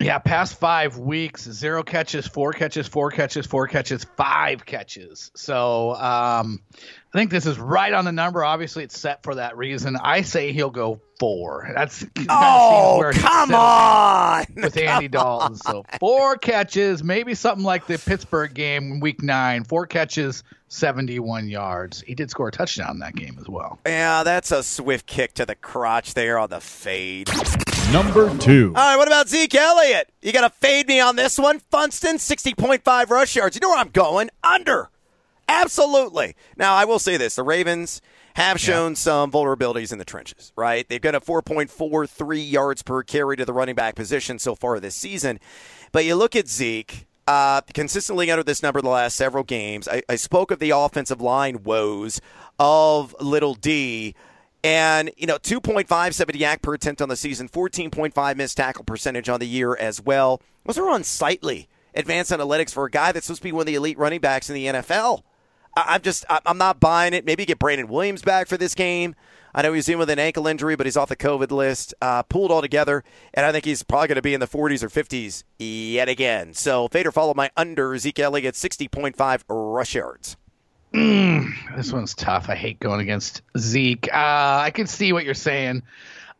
Yeah, 0.00 0.18
past 0.18 0.58
five 0.58 0.96
weeks, 0.96 1.42
zero 1.42 1.82
catches, 1.82 2.26
four 2.26 2.54
catches, 2.54 2.88
four 2.88 3.10
catches, 3.10 3.46
four 3.46 3.68
catches, 3.68 4.04
five 4.16 4.64
catches. 4.64 5.30
So 5.36 5.94
um, 5.96 6.60
I 7.14 7.18
think 7.18 7.30
this 7.30 7.44
is 7.44 7.58
right 7.58 7.92
on 7.92 8.06
the 8.06 8.12
number. 8.12 8.42
Obviously, 8.42 8.84
it's 8.84 8.98
set 8.98 9.22
for 9.22 9.34
that 9.34 9.58
reason. 9.58 9.96
I 9.96 10.22
say 10.22 10.52
he'll 10.52 10.70
go 10.70 10.98
four. 11.20 11.70
That's 11.74 12.06
oh, 12.30 13.10
come 13.14 13.54
on 13.54 14.46
with 14.56 14.78
Andy 14.78 15.08
Dalton. 15.08 15.56
So 15.56 15.84
four 16.00 16.36
catches, 16.36 17.04
maybe 17.04 17.34
something 17.34 17.64
like 17.64 17.86
the 17.86 17.98
Pittsburgh 17.98 18.54
game, 18.54 19.00
Week 19.00 19.22
Nine. 19.22 19.64
Four 19.64 19.86
catches, 19.86 20.42
seventy-one 20.68 21.48
yards. 21.48 22.00
He 22.00 22.14
did 22.14 22.30
score 22.30 22.48
a 22.48 22.52
touchdown 22.52 22.92
in 22.92 22.98
that 23.00 23.14
game 23.14 23.36
as 23.38 23.46
well. 23.46 23.78
Yeah, 23.84 24.22
that's 24.22 24.50
a 24.50 24.62
swift 24.62 25.04
kick 25.04 25.34
to 25.34 25.44
the 25.44 25.54
crotch 25.54 26.14
there 26.14 26.38
on 26.38 26.48
the 26.48 26.60
fade. 26.60 27.28
Number 27.92 28.34
two. 28.38 28.72
All 28.74 28.82
right, 28.82 28.96
what 28.96 29.06
about 29.06 29.28
Zeke 29.28 29.54
Elliott? 29.54 30.10
You 30.22 30.32
got 30.32 30.48
to 30.48 30.50
fade 30.50 30.88
me 30.88 30.98
on 30.98 31.16
this 31.16 31.38
one. 31.38 31.58
Funston, 31.58 32.16
60.5 32.16 33.10
rush 33.10 33.36
yards. 33.36 33.54
You 33.54 33.60
know 33.60 33.68
where 33.68 33.78
I'm 33.78 33.90
going? 33.90 34.30
Under. 34.42 34.88
Absolutely. 35.52 36.34
Now, 36.56 36.74
I 36.74 36.84
will 36.84 36.98
say 36.98 37.16
this 37.16 37.36
the 37.36 37.42
Ravens 37.42 38.00
have 38.34 38.58
shown 38.58 38.92
yeah. 38.92 38.96
some 38.96 39.30
vulnerabilities 39.30 39.92
in 39.92 39.98
the 39.98 40.04
trenches, 40.04 40.52
right? 40.56 40.88
They've 40.88 41.00
got 41.00 41.14
a 41.14 41.20
4.43 41.20 42.50
yards 42.50 42.82
per 42.82 43.02
carry 43.02 43.36
to 43.36 43.44
the 43.44 43.52
running 43.52 43.74
back 43.74 43.94
position 43.94 44.38
so 44.38 44.54
far 44.54 44.80
this 44.80 44.94
season. 44.94 45.38
But 45.92 46.06
you 46.06 46.16
look 46.16 46.34
at 46.34 46.48
Zeke, 46.48 47.06
uh, 47.26 47.60
consistently 47.74 48.30
under 48.30 48.42
this 48.42 48.62
number 48.62 48.80
the 48.80 48.88
last 48.88 49.14
several 49.16 49.44
games. 49.44 49.86
I, 49.86 50.02
I 50.08 50.16
spoke 50.16 50.50
of 50.50 50.58
the 50.58 50.70
offensive 50.70 51.20
line 51.20 51.62
woes 51.62 52.20
of 52.58 53.14
Little 53.20 53.54
D. 53.54 54.14
And, 54.64 55.10
you 55.16 55.26
know, 55.26 55.36
2.57 55.36 55.86
YAC 55.86 56.62
per 56.62 56.74
attempt 56.74 57.02
on 57.02 57.08
the 57.08 57.16
season, 57.16 57.48
14.5 57.48 58.36
missed 58.36 58.56
tackle 58.56 58.84
percentage 58.84 59.28
on 59.28 59.40
the 59.40 59.46
year 59.46 59.76
as 59.76 60.00
well. 60.00 60.40
Those 60.64 60.78
are 60.78 60.90
unsightly 60.94 61.68
advanced 61.94 62.30
analytics 62.30 62.70
for 62.70 62.86
a 62.86 62.90
guy 62.90 63.12
that's 63.12 63.26
supposed 63.26 63.42
to 63.42 63.48
be 63.48 63.52
one 63.52 63.62
of 63.62 63.66
the 63.66 63.74
elite 63.74 63.98
running 63.98 64.20
backs 64.20 64.48
in 64.48 64.54
the 64.54 64.66
NFL. 64.66 65.22
I, 65.76 65.94
am 65.94 66.02
just, 66.02 66.24
I'm 66.28 66.58
not 66.58 66.80
buying 66.80 67.14
it. 67.14 67.24
Maybe 67.24 67.44
get 67.44 67.58
Brandon 67.58 67.88
Williams 67.88 68.22
back 68.22 68.46
for 68.46 68.56
this 68.56 68.74
game. 68.74 69.14
I 69.54 69.62
know 69.62 69.72
he's 69.72 69.88
in 69.88 69.98
with 69.98 70.08
an 70.08 70.18
ankle 70.18 70.46
injury, 70.46 70.76
but 70.76 70.86
he's 70.86 70.96
off 70.96 71.08
the 71.08 71.16
COVID 71.16 71.50
list. 71.50 71.94
Uh, 72.00 72.22
pulled 72.22 72.50
all 72.50 72.62
together, 72.62 73.04
and 73.34 73.44
I 73.44 73.52
think 73.52 73.64
he's 73.64 73.82
probably 73.82 74.08
going 74.08 74.16
to 74.16 74.22
be 74.22 74.34
in 74.34 74.40
the 74.40 74.48
40s 74.48 74.82
or 74.82 74.88
50s 74.88 75.44
yet 75.58 76.08
again. 76.08 76.54
So, 76.54 76.88
Fader 76.88 77.12
followed 77.12 77.36
my 77.36 77.50
under 77.56 77.96
Zeke 77.98 78.20
Elliott 78.20 78.54
60.5 78.54 79.42
rush 79.48 79.94
yards. 79.94 80.36
Mm, 80.94 81.52
this 81.76 81.92
one's 81.92 82.14
tough. 82.14 82.48
I 82.48 82.54
hate 82.54 82.80
going 82.80 83.00
against 83.00 83.42
Zeke. 83.58 84.08
Uh, 84.12 84.60
I 84.62 84.70
can 84.74 84.86
see 84.86 85.12
what 85.12 85.24
you're 85.24 85.34
saying. 85.34 85.82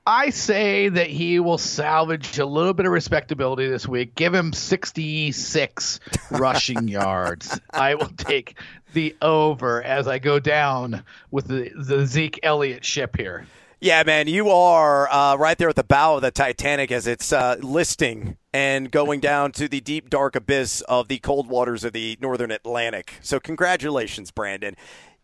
I 0.05 0.31
say 0.31 0.89
that 0.89 1.07
he 1.07 1.39
will 1.39 1.59
salvage 1.59 2.39
a 2.39 2.45
little 2.45 2.75
bit 2.75 2.87
of 2.87 2.93
respectability 2.93 3.69
this 3.69 3.87
week. 3.87 4.17
Give 4.17 4.35
him 4.35 4.53
66 4.53 6.01
rushing 6.33 6.89
yards. 6.89 7.61
I 7.71 7.95
will 7.95 8.11
take 8.17 8.57
the 8.93 9.17
over 9.23 9.83
as 9.83 10.07
I 10.09 10.19
go 10.19 10.39
down 10.39 11.05
with 11.31 11.49
the, 11.49 11.71
the 11.75 12.07
Zeke 12.07 12.41
Elliott 12.43 12.85
ship 12.85 13.17
here. 13.17 13.47
Yeah, 13.81 14.05
man, 14.05 14.29
you 14.29 14.49
are 14.49 15.11
uh, 15.11 15.37
right 15.37 15.59
there 15.59 15.69
at 15.69 15.75
the 15.75 15.83
bow 15.83 16.15
of 16.15 16.23
the 16.23 16.31
Titanic 16.31 16.93
as 16.93 17.09
it's 17.09 17.33
uh, 17.33 17.57
listing 17.61 18.37
and 18.55 18.93
going 18.93 19.19
down 19.19 19.51
to 19.53 19.67
the 19.69 19.81
deep, 19.81 20.09
dark 20.09 20.37
abyss 20.37 20.83
of 20.83 21.09
the 21.09 21.19
cold 21.19 21.49
waters 21.49 21.83
of 21.83 21.93
the 21.93 22.17
northern 22.21 22.53
Atlantic. 22.53 23.15
So, 23.23 23.41
congratulations, 23.41 24.31
Brandon. 24.31 24.77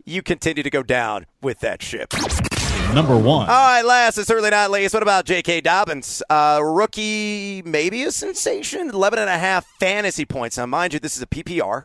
You 0.05 0.23
continue 0.23 0.65
to 0.65 0.71
go 0.71 0.83
down 0.83 1.27
with 1.41 1.61
that 1.61 1.83
ship. 1.83 2.13
Number 2.93 3.17
one. 3.17 3.49
All 3.49 3.69
right, 3.69 3.85
last 3.85 4.19
and 4.19 4.27
certainly 4.27 4.51
not 4.51 4.73
least. 4.73 4.93
What 4.93 5.05
about 5.05 5.25
J.K. 5.27 5.61
Dobbins? 5.61 6.21
Uh, 6.29 6.61
rookie, 6.61 7.63
maybe 7.65 8.03
a 8.03 8.11
sensation. 8.11 8.89
11 8.89 9.21
and 9.21 9.31
a 9.31 9.39
half 9.39 9.67
fantasy 9.79 10.25
points. 10.25 10.57
Now, 10.57 10.67
mind 10.67 10.95
you, 10.95 10.99
this 10.99 11.17
is 11.17 11.23
a 11.23 11.27
PPR. 11.27 11.85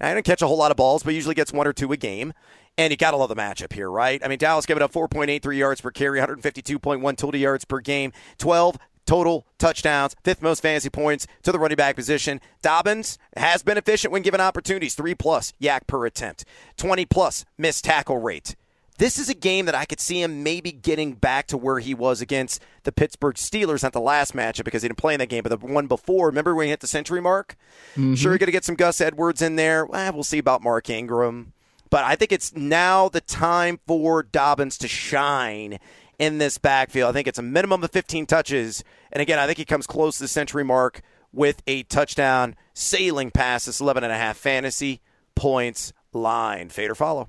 Now, 0.00 0.08
I 0.08 0.14
didn't 0.14 0.26
catch 0.26 0.42
a 0.42 0.46
whole 0.46 0.58
lot 0.58 0.70
of 0.70 0.76
balls, 0.76 1.02
but 1.02 1.14
usually 1.14 1.34
gets 1.34 1.52
one 1.52 1.66
or 1.66 1.72
two 1.72 1.92
a 1.92 1.96
game. 1.96 2.32
And 2.76 2.90
you 2.90 2.96
got 2.96 3.12
to 3.12 3.16
love 3.16 3.28
the 3.28 3.36
matchup 3.36 3.72
here, 3.72 3.88
right? 3.88 4.20
I 4.24 4.28
mean, 4.28 4.38
Dallas 4.38 4.66
giving 4.66 4.82
up 4.82 4.92
4.83 4.92 5.56
yards 5.56 5.80
per 5.80 5.92
carry, 5.92 6.18
152.1 6.18 7.16
total 7.16 7.40
yards 7.40 7.64
per 7.64 7.80
game, 7.80 8.12
12 8.38 8.78
total 9.06 9.46
touchdowns, 9.58 10.16
fifth 10.24 10.42
most 10.42 10.60
fantasy 10.60 10.90
points 10.90 11.26
to 11.42 11.52
the 11.52 11.58
running 11.58 11.76
back 11.76 11.94
position. 11.94 12.40
Dobbins 12.62 13.18
has 13.36 13.62
been 13.62 13.78
efficient 13.78 14.12
when 14.12 14.22
given 14.22 14.40
opportunities, 14.40 14.94
three 14.94 15.14
plus 15.14 15.52
YAC 15.60 15.86
per 15.86 16.04
attempt, 16.06 16.44
20 16.76 17.04
plus 17.06 17.44
missed 17.58 17.84
tackle 17.84 18.18
rate. 18.18 18.56
This 18.98 19.18
is 19.18 19.28
a 19.28 19.34
game 19.34 19.66
that 19.66 19.74
I 19.74 19.84
could 19.86 19.98
see 19.98 20.22
him 20.22 20.44
maybe 20.44 20.70
getting 20.70 21.14
back 21.14 21.48
to 21.48 21.56
where 21.56 21.80
he 21.80 21.94
was 21.94 22.20
against 22.20 22.62
the 22.84 22.92
Pittsburgh 22.92 23.34
Steelers, 23.34 23.82
not 23.82 23.92
the 23.92 24.00
last 24.00 24.34
matchup 24.34 24.64
because 24.64 24.82
he 24.82 24.88
didn't 24.88 24.98
play 24.98 25.14
in 25.14 25.18
that 25.18 25.28
game, 25.28 25.42
but 25.42 25.60
the 25.60 25.66
one 25.66 25.88
before. 25.88 26.26
Remember 26.26 26.54
when 26.54 26.66
he 26.66 26.70
hit 26.70 26.80
the 26.80 26.86
century 26.86 27.20
mark? 27.20 27.56
Mm-hmm. 27.92 28.14
Sure, 28.14 28.32
you're 28.32 28.38
going 28.38 28.46
to 28.46 28.52
get 28.52 28.64
some 28.64 28.76
Gus 28.76 29.00
Edwards 29.00 29.42
in 29.42 29.56
there. 29.56 29.84
Well, 29.84 30.12
we'll 30.12 30.22
see 30.22 30.38
about 30.38 30.62
Mark 30.62 30.88
Ingram. 30.88 31.52
But 31.90 32.04
I 32.04 32.14
think 32.14 32.30
it's 32.30 32.54
now 32.54 33.08
the 33.08 33.20
time 33.20 33.80
for 33.86 34.22
Dobbins 34.22 34.78
to 34.78 34.88
shine 34.88 35.78
in 36.18 36.38
this 36.38 36.58
backfield. 36.58 37.10
I 37.10 37.12
think 37.12 37.26
it's 37.26 37.38
a 37.38 37.42
minimum 37.42 37.82
of 37.82 37.90
15 37.90 38.26
touches. 38.26 38.84
And 39.12 39.20
again, 39.20 39.38
I 39.38 39.46
think 39.46 39.58
he 39.58 39.64
comes 39.64 39.86
close 39.86 40.18
to 40.18 40.24
the 40.24 40.28
century 40.28 40.64
mark 40.64 41.02
with 41.32 41.62
a 41.66 41.82
touchdown 41.84 42.54
sailing 42.74 43.30
past 43.30 43.66
this 43.66 43.80
11 43.80 44.04
and 44.04 44.12
a 44.12 44.16
half 44.16 44.36
fantasy 44.36 45.00
points 45.34 45.92
line. 46.12 46.68
Fade 46.68 46.90
or 46.90 46.94
follow. 46.94 47.28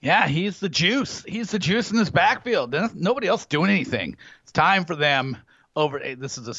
Yeah, 0.00 0.28
he's 0.28 0.60
the 0.60 0.68
juice. 0.68 1.24
He's 1.24 1.50
the 1.50 1.58
juice 1.58 1.90
in 1.90 1.96
this 1.96 2.10
backfield. 2.10 2.74
Nobody 2.94 3.26
else 3.26 3.46
doing 3.46 3.70
anything. 3.70 4.16
It's 4.42 4.52
time 4.52 4.84
for 4.84 4.94
them. 4.94 5.36
Over 5.74 6.00
this 6.16 6.38
is 6.38 6.48
a 6.48 6.54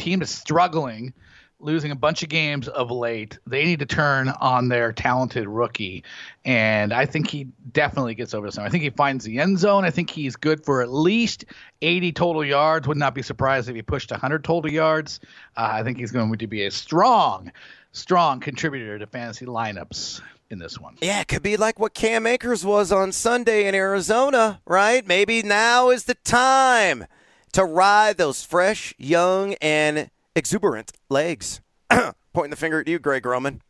team 0.00 0.22
is 0.22 0.30
struggling, 0.30 1.12
losing 1.60 1.90
a 1.90 1.96
bunch 1.96 2.22
of 2.22 2.28
games 2.28 2.66
of 2.68 2.90
late. 2.90 3.38
They 3.46 3.64
need 3.64 3.80
to 3.80 3.86
turn 3.86 4.28
on 4.28 4.68
their 4.68 4.92
talented 4.92 5.46
rookie, 5.46 6.04
and 6.44 6.92
I 6.92 7.06
think 7.06 7.30
he 7.30 7.48
definitely 7.72 8.14
gets 8.14 8.34
over 8.34 8.46
this. 8.46 8.58
I 8.58 8.68
think 8.68 8.82
he 8.82 8.90
finds 8.90 9.24
the 9.24 9.38
end 9.38 9.58
zone. 9.58 9.84
I 9.84 9.90
think 9.90 10.10
he's 10.10 10.36
good 10.36 10.64
for 10.64 10.82
at 10.82 10.92
least 10.92 11.44
80 11.82 12.12
total 12.12 12.44
yards. 12.44 12.88
Would 12.88 12.96
not 12.96 13.14
be 13.14 13.22
surprised 13.22 13.68
if 13.68 13.76
he 13.76 13.82
pushed 13.82 14.10
100 14.10 14.42
total 14.42 14.70
yards. 14.70 15.20
Uh, 15.56 15.68
I 15.72 15.82
think 15.82 15.98
he's 15.98 16.12
going 16.12 16.36
to 16.36 16.46
be 16.46 16.64
a 16.64 16.70
strong, 16.70 17.52
strong 17.92 18.40
contributor 18.40 18.98
to 18.98 19.06
fantasy 19.06 19.46
lineups 19.46 20.20
in 20.54 20.60
this 20.60 20.78
one. 20.78 20.96
Yeah, 21.02 21.20
it 21.20 21.28
could 21.28 21.42
be 21.42 21.58
like 21.58 21.78
what 21.78 21.92
Cam 21.92 22.26
Akers 22.26 22.64
was 22.64 22.90
on 22.90 23.12
Sunday 23.12 23.66
in 23.66 23.74
Arizona, 23.74 24.62
right? 24.66 25.06
Maybe 25.06 25.42
now 25.42 25.90
is 25.90 26.04
the 26.04 26.14
time 26.14 27.06
to 27.52 27.64
ride 27.64 28.16
those 28.16 28.42
fresh, 28.42 28.94
young, 28.96 29.54
and 29.60 30.10
exuberant 30.34 30.92
legs. 31.10 31.60
Pointing 32.32 32.50
the 32.50 32.56
finger 32.56 32.80
at 32.80 32.88
you, 32.88 32.98
Greg 32.98 33.26
Roman 33.26 33.60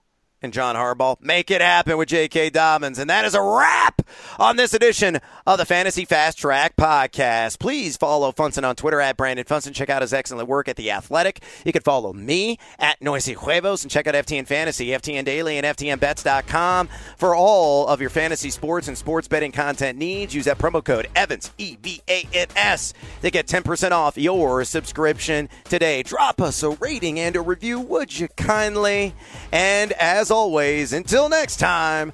and 0.44 0.52
John 0.52 0.76
Harbaugh. 0.76 1.20
Make 1.20 1.50
it 1.50 1.60
happen 1.60 1.96
with 1.96 2.08
J.K. 2.08 2.50
Dobbins. 2.50 2.98
And 2.98 3.10
that 3.10 3.24
is 3.24 3.34
a 3.34 3.42
wrap 3.42 4.02
on 4.38 4.56
this 4.56 4.74
edition 4.74 5.18
of 5.46 5.58
the 5.58 5.64
Fantasy 5.64 6.04
Fast 6.04 6.38
Track 6.38 6.76
Podcast. 6.76 7.58
Please 7.58 7.96
follow 7.96 8.30
Funston 8.30 8.64
on 8.64 8.76
Twitter 8.76 9.00
at 9.00 9.16
Brandon 9.16 9.44
Funston. 9.44 9.72
Check 9.72 9.90
out 9.90 10.02
his 10.02 10.12
excellent 10.12 10.48
work 10.48 10.68
at 10.68 10.76
The 10.76 10.90
Athletic. 10.90 11.42
You 11.64 11.72
can 11.72 11.82
follow 11.82 12.12
me 12.12 12.58
at 12.78 13.00
Noisy 13.02 13.32
Huevos 13.32 13.82
and 13.82 13.90
check 13.90 14.06
out 14.06 14.14
FTN 14.14 14.46
Fantasy, 14.46 14.88
FTN 14.88 15.24
Daily, 15.24 15.58
and 15.58 15.66
FTNBets.com 15.66 16.88
for 17.16 17.34
all 17.34 17.88
of 17.88 18.00
your 18.00 18.10
fantasy 18.10 18.50
sports 18.50 18.88
and 18.88 18.96
sports 18.96 19.26
betting 19.26 19.52
content 19.52 19.98
needs. 19.98 20.34
Use 20.34 20.44
that 20.44 20.58
promo 20.58 20.84
code 20.84 21.08
EVANS, 21.16 21.50
E 21.58 21.76
V 21.82 22.02
A 22.08 22.28
N 22.34 22.46
S, 22.54 22.92
to 23.22 23.30
get 23.30 23.46
10% 23.46 23.92
off 23.92 24.18
your 24.18 24.64
subscription 24.64 25.48
today. 25.64 26.02
Drop 26.02 26.40
us 26.40 26.62
a 26.62 26.70
rating 26.70 27.18
and 27.18 27.34
a 27.36 27.40
review, 27.40 27.80
would 27.80 28.18
you 28.18 28.28
kindly? 28.36 29.14
And 29.50 29.92
as 29.92 30.30
always, 30.34 30.92
until 30.92 31.28
next 31.28 31.58
time, 31.58 32.12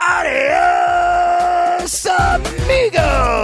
adios, 0.00 1.46
amigos. 2.06 3.36